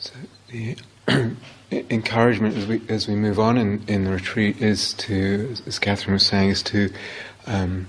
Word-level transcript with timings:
So 0.00 0.14
the 0.48 0.76
encouragement 1.70 2.56
as 2.56 2.66
we 2.66 2.80
as 2.88 3.06
we 3.06 3.14
move 3.14 3.38
on 3.38 3.58
in, 3.58 3.84
in 3.86 4.04
the 4.04 4.12
retreat 4.12 4.62
is 4.62 4.94
to, 4.94 5.54
as 5.66 5.78
Catherine 5.78 6.14
was 6.14 6.24
saying, 6.24 6.48
is 6.48 6.62
to 6.62 6.90
um, 7.46 7.86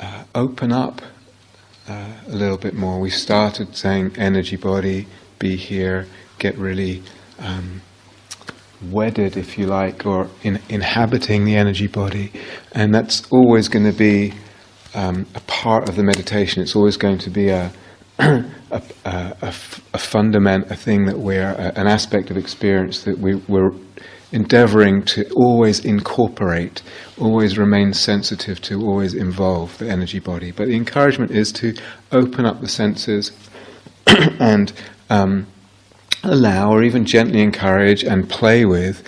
uh, 0.00 0.24
open 0.34 0.72
up 0.72 1.02
uh, 1.86 2.12
a 2.26 2.32
little 2.32 2.56
bit 2.56 2.72
more. 2.72 2.98
We 2.98 3.10
started 3.10 3.76
saying 3.76 4.16
energy 4.16 4.56
body, 4.56 5.06
be 5.38 5.54
here, 5.54 6.06
get 6.38 6.56
really 6.56 7.02
um, 7.38 7.82
wedded, 8.90 9.36
if 9.36 9.58
you 9.58 9.66
like, 9.66 10.06
or 10.06 10.30
in, 10.42 10.62
inhabiting 10.70 11.44
the 11.44 11.56
energy 11.56 11.88
body, 11.88 12.32
and 12.72 12.94
that's 12.94 13.30
always 13.30 13.68
going 13.68 13.84
to 13.84 13.92
be 13.92 14.32
um, 14.94 15.26
a 15.34 15.40
part 15.40 15.90
of 15.90 15.96
the 15.96 16.02
meditation. 16.02 16.62
It's 16.62 16.74
always 16.74 16.96
going 16.96 17.18
to 17.18 17.28
be 17.28 17.50
a 17.50 17.70
a, 18.20 18.82
a, 19.04 19.34
a, 19.42 19.98
fundament, 19.98 20.70
a 20.70 20.76
thing 20.76 21.06
that 21.06 21.18
we're, 21.18 21.52
an 21.76 21.86
aspect 21.86 22.30
of 22.30 22.36
experience 22.36 23.04
that 23.04 23.18
we, 23.18 23.36
we're 23.48 23.70
endeavoring 24.32 25.02
to 25.04 25.28
always 25.34 25.84
incorporate, 25.84 26.82
always 27.18 27.58
remain 27.58 27.92
sensitive 27.92 28.60
to, 28.60 28.80
always 28.82 29.14
involve 29.14 29.76
the 29.78 29.88
energy 29.88 30.18
body. 30.18 30.50
But 30.50 30.68
the 30.68 30.76
encouragement 30.76 31.30
is 31.30 31.50
to 31.52 31.74
open 32.12 32.44
up 32.44 32.60
the 32.60 32.68
senses 32.68 33.32
and 34.06 34.72
um, 35.08 35.46
allow, 36.22 36.70
or 36.70 36.82
even 36.82 37.04
gently 37.04 37.40
encourage 37.40 38.04
and 38.04 38.28
play 38.28 38.64
with. 38.64 39.02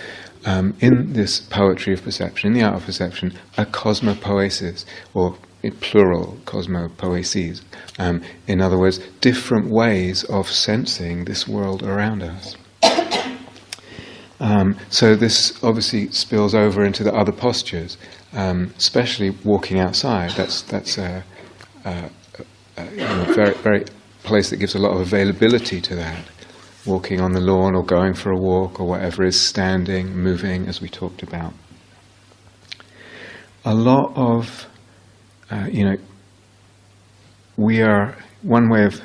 Um, 0.45 0.75
in 0.81 1.13
this 1.13 1.39
poetry 1.39 1.93
of 1.93 2.03
perception, 2.03 2.49
in 2.49 2.53
the 2.59 2.65
art 2.65 2.75
of 2.75 2.85
perception, 2.85 3.31
a 3.57 3.65
cosmopoesis, 3.65 4.83
or 5.13 5.37
plural, 5.71 6.37
cosmopoeses. 6.45 7.61
Um, 7.99 8.21
in 8.47 8.61
other 8.61 8.77
words, 8.77 8.99
different 9.21 9.69
ways 9.69 10.23
of 10.25 10.49
sensing 10.49 11.25
this 11.25 11.47
world 11.47 11.83
around 11.83 12.23
us. 12.23 12.55
Um, 14.39 14.75
so 14.89 15.15
this 15.15 15.63
obviously 15.63 16.11
spills 16.11 16.53
over 16.53 16.83
into 16.83 17.03
the 17.03 17.13
other 17.13 17.31
postures, 17.31 17.97
um, 18.33 18.73
especially 18.77 19.29
walking 19.45 19.79
outside. 19.79 20.31
That's 20.31 20.63
that's 20.63 20.97
a, 20.97 21.23
a, 21.85 22.09
a 22.77 22.91
you 22.91 22.97
know, 22.97 23.33
very 23.33 23.53
very 23.55 23.85
place 24.23 24.49
that 24.49 24.57
gives 24.57 24.75
a 24.75 24.79
lot 24.79 24.91
of 24.91 24.99
availability 24.99 25.79
to 25.81 25.95
that. 25.95 26.25
Walking 26.85 27.21
on 27.21 27.31
the 27.31 27.39
lawn 27.39 27.75
or 27.75 27.83
going 27.83 28.13
for 28.13 28.31
a 28.31 28.37
walk 28.37 28.79
or 28.79 28.87
whatever 28.87 29.23
is 29.23 29.39
standing, 29.39 30.13
moving, 30.17 30.67
as 30.67 30.81
we 30.81 30.89
talked 30.89 31.23
about. 31.23 31.53
A 33.63 33.73
lot 33.73 34.11
of, 34.17 34.67
uh, 35.53 35.67
you 35.67 35.85
know, 35.85 35.97
we 37.57 37.81
are 37.81 38.15
one 38.41 38.69
way 38.69 38.85
of 38.85 39.01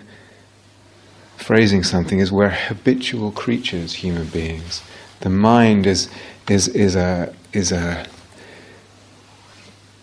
phrasing 1.36 1.82
something 1.82 2.18
is 2.18 2.32
we're 2.32 2.48
habitual 2.48 3.30
creatures, 3.32 3.94
human 3.94 4.26
beings. 4.28 4.82
The 5.20 5.28
mind 5.28 5.86
is 5.86 6.08
is 6.48 6.68
is 6.68 6.96
a 6.96 7.34
is 7.52 7.70
a 7.72 8.06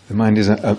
the 0.08 0.14
mind 0.14 0.38
is 0.38 0.48
a, 0.48 0.54
a 0.62 0.78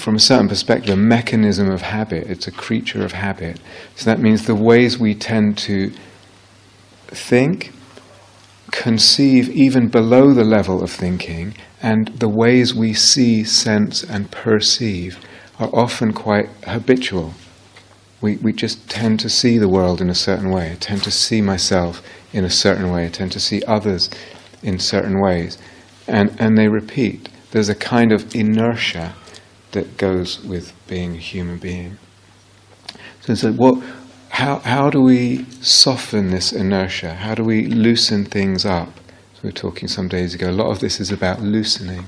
from 0.00 0.16
a 0.16 0.20
certain 0.20 0.48
perspective, 0.48 0.90
a 0.90 0.96
mechanism 0.96 1.70
of 1.70 1.82
habit. 1.82 2.28
It's 2.28 2.46
a 2.46 2.52
creature 2.52 3.04
of 3.04 3.12
habit. 3.12 3.60
So 3.96 4.06
that 4.06 4.20
means 4.20 4.46
the 4.46 4.54
ways 4.54 4.98
we 4.98 5.14
tend 5.14 5.58
to 5.58 5.92
think, 7.08 7.72
conceive 8.70 9.48
even 9.50 9.88
below 9.88 10.32
the 10.32 10.44
level 10.44 10.82
of 10.82 10.90
thinking, 10.90 11.54
and 11.82 12.08
the 12.18 12.28
ways 12.28 12.74
we 12.74 12.92
see, 12.94 13.44
sense, 13.44 14.02
and 14.02 14.30
perceive 14.30 15.18
are 15.58 15.70
often 15.72 16.12
quite 16.12 16.48
habitual. 16.64 17.34
We, 18.20 18.36
we 18.36 18.52
just 18.52 18.88
tend 18.90 19.20
to 19.20 19.28
see 19.28 19.58
the 19.58 19.68
world 19.68 20.00
in 20.00 20.10
a 20.10 20.14
certain 20.14 20.50
way. 20.50 20.72
I 20.72 20.74
tend 20.74 21.02
to 21.04 21.10
see 21.10 21.40
myself 21.40 22.02
in 22.32 22.44
a 22.44 22.50
certain 22.50 22.90
way. 22.90 23.06
I 23.06 23.08
tend 23.08 23.32
to 23.32 23.40
see 23.40 23.62
others 23.64 24.10
in 24.62 24.78
certain 24.78 25.20
ways. 25.20 25.58
And, 26.06 26.34
and 26.40 26.58
they 26.58 26.68
repeat. 26.68 27.28
There's 27.52 27.68
a 27.68 27.74
kind 27.74 28.12
of 28.12 28.34
inertia 28.34 29.14
that 29.72 29.96
goes 29.96 30.42
with 30.42 30.72
being 30.88 31.14
a 31.14 31.18
human 31.18 31.58
being. 31.58 31.98
So, 33.20 33.34
so 33.34 33.52
what, 33.52 33.82
how, 34.38 34.60
how 34.60 34.88
do 34.88 35.02
we 35.02 35.44
soften 35.62 36.30
this 36.30 36.52
inertia? 36.52 37.12
How 37.12 37.34
do 37.34 37.42
we 37.42 37.66
loosen 37.66 38.24
things 38.24 38.64
up? 38.64 38.94
So 39.34 39.40
we 39.42 39.48
were 39.48 39.52
talking 39.52 39.88
some 39.88 40.06
days 40.06 40.32
ago. 40.32 40.48
A 40.48 40.52
lot 40.52 40.70
of 40.70 40.78
this 40.78 41.00
is 41.00 41.10
about 41.10 41.42
loosening. 41.42 42.06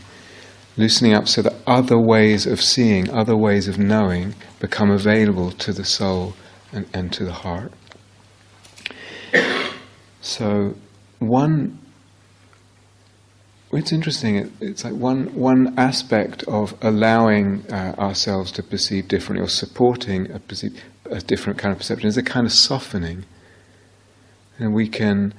Loosening 0.76 1.12
up 1.12 1.26
so 1.26 1.42
that 1.42 1.54
other 1.66 1.98
ways 1.98 2.46
of 2.46 2.62
seeing, 2.62 3.10
other 3.10 3.36
ways 3.36 3.66
of 3.66 3.80
knowing 3.80 4.36
become 4.60 4.92
available 4.92 5.50
to 5.50 5.72
the 5.72 5.84
soul 5.84 6.34
and, 6.72 6.86
and 6.94 7.12
to 7.14 7.24
the 7.24 7.32
heart. 7.32 7.72
So, 10.20 10.76
one 11.18 11.80
it's 13.72 13.92
interesting. 13.92 14.52
it's 14.60 14.84
like 14.84 14.94
one 14.94 15.34
one 15.34 15.74
aspect 15.76 16.44
of 16.44 16.74
allowing 16.82 17.64
uh, 17.72 17.94
ourselves 17.98 18.52
to 18.52 18.62
perceive 18.62 19.08
differently, 19.08 19.44
or 19.44 19.48
supporting 19.48 20.30
a, 20.30 20.38
perceive, 20.38 20.80
a 21.10 21.20
different 21.20 21.58
kind 21.58 21.72
of 21.72 21.78
perception, 21.78 22.08
is 22.08 22.16
a 22.16 22.22
kind 22.22 22.46
of 22.46 22.52
softening. 22.52 23.24
And 24.58 24.74
we 24.74 24.88
can, 24.88 25.34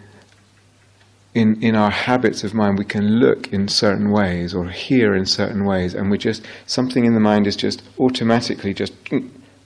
in 1.33 1.61
in 1.61 1.75
our 1.75 1.91
habits 1.91 2.43
of 2.43 2.53
mind, 2.53 2.77
we 2.77 2.85
can 2.85 3.19
look 3.19 3.51
in 3.53 3.67
certain 3.67 4.11
ways 4.11 4.53
or 4.53 4.69
hear 4.69 5.15
in 5.15 5.25
certain 5.25 5.65
ways, 5.65 5.93
and 5.93 6.09
we 6.11 6.17
just 6.17 6.43
something 6.65 7.05
in 7.05 7.13
the 7.13 7.19
mind 7.19 7.47
is 7.47 7.55
just 7.55 7.83
automatically 7.99 8.73
just 8.73 8.93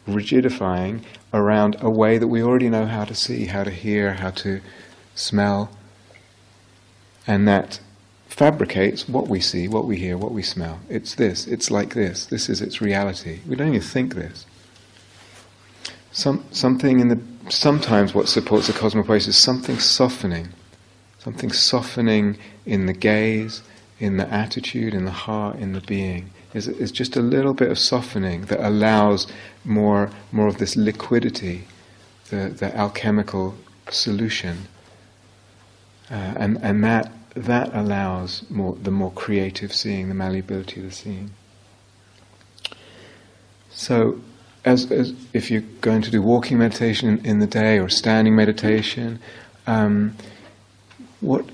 rigidifying 0.08 1.02
around 1.34 1.76
a 1.80 1.90
way 1.90 2.18
that 2.18 2.28
we 2.28 2.42
already 2.42 2.70
know 2.70 2.86
how 2.86 3.04
to 3.06 3.16
see, 3.16 3.46
how 3.46 3.64
to 3.64 3.72
hear, 3.72 4.14
how 4.14 4.30
to 4.30 4.62
smell, 5.16 5.70
and 7.26 7.48
that 7.48 7.80
fabricates 8.28 9.08
what 9.08 9.28
we 9.28 9.40
see, 9.40 9.68
what 9.68 9.86
we 9.86 9.98
hear, 9.98 10.18
what 10.18 10.32
we 10.32 10.44
smell. 10.44 10.80
It's 10.90 11.16
this, 11.16 11.48
it's 11.48 11.72
like 11.72 11.94
this, 11.94 12.26
this 12.26 12.50
is 12.50 12.62
its 12.62 12.82
reality. 12.82 13.40
We 13.48 13.56
don't 13.56 13.70
even 13.70 13.82
think 13.82 14.16
this. 14.16 14.46
Some, 16.16 16.46
something 16.52 17.00
in 17.02 17.10
the 17.10 17.20
sometimes 17.50 18.14
what 18.14 18.30
supports 18.30 18.68
the 18.68 18.74
cosmopoesis 18.74 19.28
is 19.28 19.38
something 19.38 19.80
softening, 19.80 20.48
something 21.20 21.52
softening 21.52 22.38
in 22.66 22.86
the 22.86 22.94
gaze, 22.94 23.62
in 24.00 24.18
the 24.18 24.28
attitude, 24.34 24.94
in 24.94 25.06
the 25.06 25.12
heart, 25.12 25.58
in 25.58 25.74
the 25.74 25.82
being. 25.82 26.32
Is, 26.54 26.70
is 26.70 26.92
just 26.92 27.18
a 27.18 27.22
little 27.22 27.54
bit 27.54 27.70
of 27.70 27.78
softening 27.78 28.44
that 28.46 28.66
allows 28.66 29.28
more 29.66 30.10
more 30.32 30.48
of 30.48 30.58
this 30.58 30.78
liquidity, 30.78 31.68
the, 32.30 32.48
the 32.48 32.74
alchemical 32.78 33.56
solution 33.90 34.70
uh, 36.10 36.34
and, 36.38 36.58
and 36.62 36.84
that, 36.84 37.12
that 37.36 37.74
allows 37.74 38.44
more, 38.50 38.76
the 38.82 38.92
more 38.92 39.12
creative 39.12 39.74
seeing, 39.74 40.08
the 40.08 40.14
malleability 40.14 40.80
of 40.80 40.88
the 40.88 40.92
seeing. 40.92 41.32
So, 43.72 44.22
as, 44.66 44.92
as 44.92 45.14
if 45.34 45.50
you're 45.50 45.64
going 45.82 46.02
to 46.02 46.12
do 46.12 46.22
walking 46.22 46.58
meditation 46.58 47.08
in, 47.10 47.26
in 47.26 47.40
the 47.40 47.48
day 47.48 47.80
or 47.80 47.88
standing 47.88 48.36
meditation, 48.36 49.20
um, 49.68 50.16
what 51.22 51.46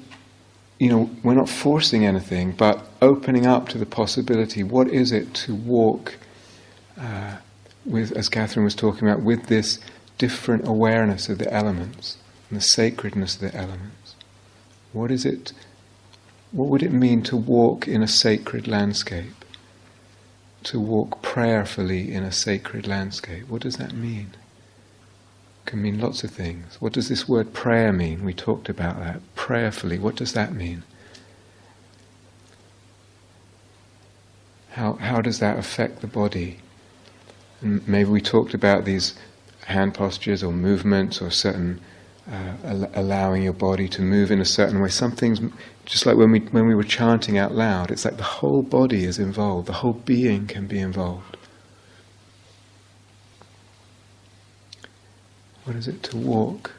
you 0.81 0.89
know, 0.89 1.11
we're 1.21 1.35
not 1.35 1.47
forcing 1.47 2.07
anything, 2.07 2.53
but 2.53 2.83
opening 3.03 3.45
up 3.45 3.69
to 3.69 3.77
the 3.77 3.85
possibility. 3.85 4.63
What 4.63 4.87
is 4.87 5.11
it 5.11 5.31
to 5.35 5.53
walk 5.53 6.17
uh, 6.99 7.37
with, 7.85 8.11
as 8.13 8.29
Catherine 8.29 8.63
was 8.63 8.73
talking 8.73 9.07
about, 9.07 9.21
with 9.21 9.45
this 9.45 9.77
different 10.17 10.67
awareness 10.67 11.29
of 11.29 11.37
the 11.37 11.53
elements 11.53 12.17
and 12.49 12.57
the 12.57 12.63
sacredness 12.63 13.35
of 13.35 13.41
the 13.41 13.55
elements? 13.55 14.15
What 14.91 15.11
is 15.11 15.23
it? 15.23 15.53
What 16.51 16.69
would 16.69 16.81
it 16.81 16.91
mean 16.91 17.21
to 17.23 17.37
walk 17.37 17.87
in 17.87 18.01
a 18.01 18.07
sacred 18.07 18.67
landscape? 18.67 19.45
To 20.63 20.79
walk 20.79 21.21
prayerfully 21.21 22.13
in 22.13 22.23
a 22.23 22.31
sacred 22.31 22.87
landscape? 22.87 23.47
What 23.49 23.63
does 23.63 23.77
that 23.77 23.93
mean? 23.93 24.31
It 24.33 25.69
can 25.69 25.81
mean 25.81 25.99
lots 25.99 26.23
of 26.23 26.31
things. 26.31 26.77
What 26.79 26.93
does 26.93 27.09
this 27.09 27.27
word 27.27 27.53
prayer 27.53 27.91
mean? 27.91 28.23
We 28.23 28.33
talked 28.33 28.69
about 28.69 28.99
that. 28.99 29.21
Prayerfully, 29.35 29.97
what 29.97 30.15
does 30.15 30.33
that 30.33 30.53
mean? 30.53 30.83
How, 34.71 34.93
how 34.93 35.21
does 35.21 35.39
that 35.39 35.57
affect 35.57 36.01
the 36.01 36.07
body? 36.07 36.59
And 37.61 37.87
maybe 37.87 38.09
we 38.09 38.21
talked 38.21 38.53
about 38.53 38.85
these 38.85 39.15
hand 39.65 39.93
postures 39.93 40.43
or 40.43 40.51
movements 40.51 41.21
or 41.21 41.31
certain 41.31 41.81
uh, 42.29 42.53
al- 42.63 42.91
allowing 42.93 43.43
your 43.43 43.53
body 43.53 43.87
to 43.89 44.01
move 44.01 44.31
in 44.31 44.39
a 44.39 44.45
certain 44.45 44.81
way. 44.81 44.89
Some 44.89 45.11
things, 45.11 45.39
just 45.85 46.05
like 46.05 46.17
when 46.17 46.31
we 46.31 46.39
when 46.39 46.67
we 46.67 46.75
were 46.75 46.83
chanting 46.83 47.37
out 47.37 47.53
loud, 47.53 47.91
it's 47.91 48.05
like 48.05 48.17
the 48.17 48.23
whole 48.23 48.61
body 48.61 49.03
is 49.03 49.19
involved. 49.19 49.67
The 49.67 49.73
whole 49.73 49.93
being 49.93 50.47
can 50.47 50.67
be 50.67 50.79
involved. 50.79 51.37
What 55.63 55.75
is 55.75 55.87
it 55.87 56.03
to 56.03 56.17
walk 56.17 56.71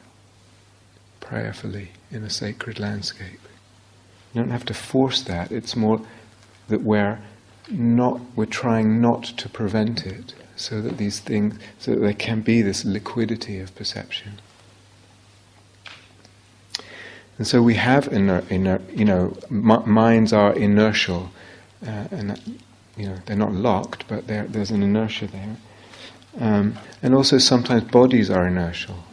prayerfully 1.19 1.91
in 2.11 2.23
a 2.23 2.29
sacred 2.29 2.79
landscape? 2.79 3.39
You 4.33 4.41
don't 4.41 4.51
have 4.51 4.65
to 4.65 4.73
force 4.73 5.21
that. 5.23 5.51
It's 5.51 5.75
more 5.75 6.01
that 6.67 6.81
we're 6.81 7.19
not 7.69 8.19
we're 8.35 8.45
trying 8.45 8.99
not 8.99 9.23
to 9.23 9.49
prevent 9.49 10.05
it, 10.05 10.33
so 10.55 10.81
that 10.81 10.97
these 10.97 11.19
things, 11.19 11.59
so 11.79 11.91
that 11.91 12.01
there 12.01 12.13
can 12.13 12.41
be 12.41 12.61
this 12.61 12.83
liquidity 12.83 13.59
of 13.59 13.75
perception. 13.75 14.39
And 17.37 17.47
so 17.47 17.61
we 17.61 17.75
have 17.75 18.07
inner, 18.13 18.43
inner 18.49 18.81
you 18.93 19.05
know, 19.05 19.35
m- 19.49 19.89
minds 19.89 20.33
are 20.33 20.53
inertial, 20.53 21.31
uh, 21.85 22.07
and 22.11 22.29
that, 22.29 22.39
you 22.95 23.07
know 23.07 23.17
they're 23.25 23.35
not 23.35 23.53
locked, 23.53 24.07
but 24.07 24.27
there's 24.27 24.71
an 24.71 24.83
inertia 24.83 25.27
there. 25.27 25.57
Um, 26.39 26.77
and 27.01 27.13
also 27.13 27.37
sometimes 27.37 27.83
bodies 27.83 28.29
are 28.29 28.47
inertial. 28.47 29.03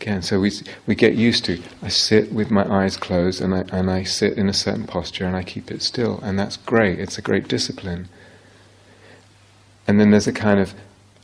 Again, 0.00 0.22
so 0.22 0.40
we 0.40 0.50
we 0.86 0.94
get 0.94 1.14
used 1.14 1.44
to. 1.44 1.62
I 1.82 1.88
sit 1.88 2.32
with 2.32 2.50
my 2.50 2.66
eyes 2.68 2.96
closed, 2.96 3.40
and 3.40 3.54
I 3.54 3.64
and 3.72 3.90
I 3.90 4.02
sit 4.02 4.36
in 4.36 4.48
a 4.48 4.54
certain 4.54 4.86
posture, 4.86 5.26
and 5.26 5.36
I 5.36 5.42
keep 5.42 5.70
it 5.70 5.82
still, 5.82 6.20
and 6.22 6.38
that's 6.38 6.56
great. 6.56 6.98
It's 6.98 7.18
a 7.18 7.22
great 7.22 7.48
discipline. 7.48 8.08
And 9.86 9.98
then 10.00 10.10
there's 10.10 10.28
a 10.28 10.32
kind 10.32 10.60
of 10.60 10.74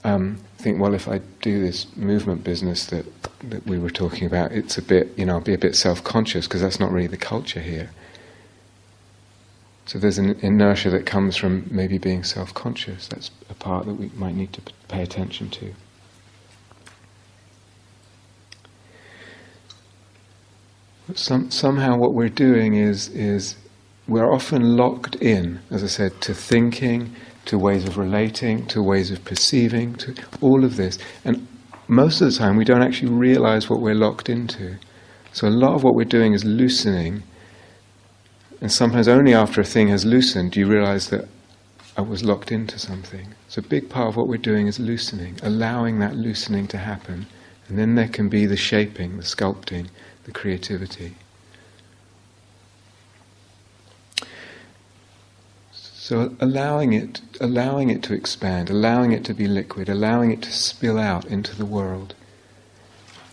um, 0.07 0.39
think, 0.59 0.81
well, 0.81 0.95
if 0.95 1.09
I 1.09 1.21
do 1.43 1.61
this 1.61 1.95
movement 1.97 2.45
business 2.45 2.87
that 2.87 3.07
that 3.51 3.67
we 3.67 3.79
were 3.79 3.91
talking 3.91 4.27
about, 4.27 4.53
it's 4.53 4.79
a 4.79 4.83
bit, 4.83 5.13
you 5.19 5.27
know, 5.27 5.35
I'll 5.35 5.41
be 5.41 5.55
a 5.55 5.59
bit 5.59 5.77
self-conscious 5.77 6.47
because 6.47 6.63
that's 6.63 6.81
not 6.81 6.91
really 6.91 7.07
the 7.07 7.17
culture 7.17 7.61
here. 7.61 7.91
So 9.85 9.99
there's 9.99 10.19
an 10.19 10.39
inertia 10.41 10.91
that 10.91 11.07
comes 11.07 11.37
from 11.37 11.67
maybe 11.71 11.99
being 11.99 12.25
self-conscious. 12.25 13.09
That's 13.09 13.31
a 13.51 13.55
part 13.55 13.87
that 13.87 13.95
we 13.95 14.11
might 14.17 14.35
need 14.35 14.53
to 14.55 14.63
pay 14.89 15.03
attention 15.03 15.51
to. 15.51 15.75
Some, 21.15 21.51
somehow, 21.51 21.97
what 21.99 22.15
we're 22.15 22.29
doing 22.29 22.75
is 22.75 23.09
is 23.09 23.57
we're 24.09 24.33
often 24.33 24.77
locked 24.77 25.17
in, 25.17 25.61
as 25.71 25.85
I 25.85 25.89
said, 25.89 26.21
to 26.23 26.35
thinking, 26.35 27.15
to 27.47 27.59
ways 27.59 27.85
of 27.85 27.97
relating, 27.97 28.67
to 28.67 28.83
ways 28.83 29.11
of 29.11 29.25
perceiving, 29.25 29.95
to 29.97 30.15
all 30.41 30.65
of 30.65 30.77
this. 30.77 30.99
And 31.25 31.47
most 31.89 32.21
of 32.21 32.31
the 32.31 32.39
time, 32.39 32.57
we 32.57 32.65
don't 32.65 32.83
actually 32.83 33.13
realize 33.13 33.71
what 33.71 33.81
we're 33.81 33.95
locked 33.95 34.29
into. 34.29 34.77
So 35.33 35.49
a 35.49 35.51
lot 35.51 35.75
of 35.75 35.83
what 35.83 35.95
we're 35.95 36.05
doing 36.05 36.33
is 36.33 36.45
loosening. 36.45 37.23
And 38.61 38.73
sometimes 38.73 39.09
only 39.09 39.35
after 39.35 39.61
a 39.61 39.65
thing 39.65 39.89
has 39.89 40.05
loosened 40.05 40.53
do 40.53 40.61
you 40.61 40.67
realize 40.67 41.11
that 41.11 41.29
I 41.97 42.03
was 42.03 42.23
locked 42.23 42.53
into 42.53 42.79
something. 42.79 43.35
So 43.49 43.61
a 43.61 43.69
big 43.69 43.89
part 43.89 44.09
of 44.09 44.17
what 44.17 44.29
we're 44.29 44.37
doing 44.37 44.67
is 44.67 44.79
loosening, 44.79 45.39
allowing 45.43 45.99
that 46.01 46.15
loosening 46.15 46.67
to 46.69 46.79
happen. 46.79 47.27
And 47.69 47.79
then 47.79 47.95
there 47.95 48.09
can 48.09 48.29
be 48.29 48.45
the 48.45 48.57
shaping, 48.57 49.17
the 49.17 49.23
sculpting, 49.23 49.89
the 50.25 50.33
creativity. 50.33 51.17
So 56.07 56.37
allowing 56.39 56.93
it, 56.93 57.21
allowing 57.41 57.91
it 57.91 58.01
to 58.05 58.15
expand, 58.15 58.71
allowing 58.71 59.11
it 59.11 59.25
to 59.25 59.35
be 59.35 59.49
liquid, 59.49 59.89
allowing 59.89 60.31
it 60.31 60.41
to 60.43 60.53
spill 60.53 61.01
out 61.01 61.25
into 61.25 61.57
the 61.57 61.67
world, 61.67 62.15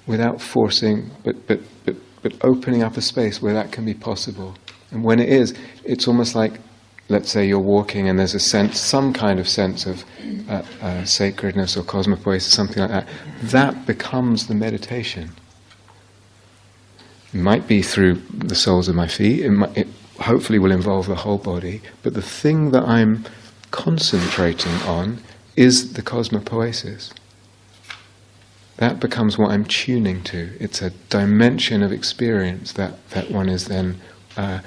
without 0.07 0.41
forcing, 0.41 1.11
but 1.23 1.35
but 1.45 1.59
but 1.85 1.95
but 2.23 2.33
opening 2.41 2.81
up 2.81 2.97
a 2.97 3.01
space 3.01 3.43
where 3.43 3.53
that 3.53 3.71
can 3.71 3.85
be 3.85 3.93
possible. 3.93 4.55
And 4.89 5.03
when 5.03 5.19
it 5.19 5.29
is, 5.29 5.53
it's 5.83 6.07
almost 6.07 6.33
like, 6.33 6.53
let's 7.09 7.29
say 7.29 7.45
you're 7.47 7.59
walking 7.59 8.09
and 8.09 8.17
there's 8.17 8.33
a 8.33 8.39
sense, 8.39 8.79
some 8.79 9.13
kind 9.13 9.39
of 9.39 9.47
sense 9.47 9.85
of 9.85 10.03
uh, 10.49 10.63
uh, 10.81 11.05
sacredness 11.05 11.77
or 11.77 11.83
cosmopoiesis, 11.83 12.49
something 12.49 12.81
like 12.81 12.89
that. 12.89 13.07
That 13.43 13.85
becomes 13.85 14.47
the 14.47 14.55
meditation. 14.55 15.29
It 17.35 17.39
might 17.39 17.67
be 17.67 17.83
through 17.83 18.15
the 18.33 18.55
soles 18.55 18.87
of 18.87 18.95
my 18.95 19.07
feet. 19.07 19.41
It, 19.45 19.51
might, 19.51 19.77
it 19.77 19.87
hopefully 20.23 20.59
will 20.59 20.71
involve 20.71 21.07
the 21.07 21.15
whole 21.15 21.37
body, 21.37 21.81
but 22.01 22.13
the 22.13 22.21
thing 22.21 22.71
that 22.71 22.83
I'm 22.83 23.25
concentrating 23.71 24.73
on 24.83 25.19
is 25.55 25.93
the 25.93 26.01
cosmopoiesis. 26.01 27.13
That 28.77 28.99
becomes 28.99 29.37
what 29.37 29.51
I'm 29.51 29.65
tuning 29.65 30.23
to. 30.23 30.51
It's 30.59 30.81
a 30.81 30.89
dimension 31.09 31.83
of 31.83 31.91
experience 31.91 32.73
that, 32.73 33.07
that 33.09 33.29
one 33.29 33.49
is 33.49 33.65
then 33.65 34.01
uh, 34.35 34.59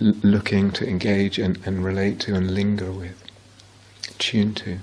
l- 0.00 0.14
looking 0.22 0.70
to 0.72 0.88
engage 0.88 1.38
and, 1.38 1.58
and 1.66 1.84
relate 1.84 2.18
to 2.20 2.34
and 2.34 2.54
linger 2.54 2.90
with, 2.90 3.22
tune 4.18 4.54
to. 4.54 4.78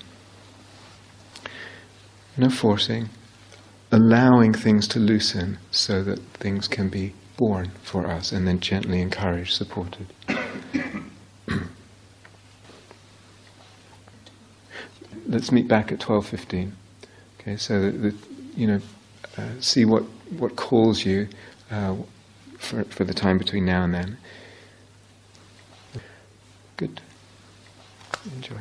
No 2.38 2.50
forcing, 2.50 3.10
allowing 3.92 4.54
things 4.54 4.88
to 4.90 5.00
loosen 5.00 5.58
so 5.72 6.04
that 6.04 6.20
things 6.34 6.68
can 6.68 6.90
be 6.90 7.14
born 7.40 7.72
for 7.84 8.06
us 8.06 8.34
and 8.34 8.46
then 8.46 8.60
gently 8.60 9.02
encouraged, 9.02 9.54
supported. 9.54 10.08
Let's 15.26 15.50
meet 15.50 15.70
back 15.70 15.94
at 15.94 16.00
12.15. 16.00 16.74
Okay, 17.40 17.56
so 17.56 17.80
that, 17.80 17.92
that 18.02 18.16
you 18.58 18.68
know, 18.68 18.82
uh, 19.38 19.52
see 19.62 19.86
what, 19.86 20.04
what 20.38 20.58
calls 20.58 21.06
you 21.06 21.30
uh, 21.72 21.96
for, 22.58 22.84
for 22.84 23.06
the 23.06 23.14
time 23.14 23.38
between 23.38 23.64
now 23.64 23.86
and 23.86 23.94
then. 23.94 24.18
Good. 26.76 27.00
Enjoy. 28.36 28.58